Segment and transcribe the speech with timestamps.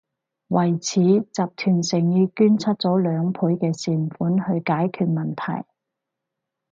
[0.47, 5.67] 為此，集團誠意捐出咗兩倍嘅善款去解決問題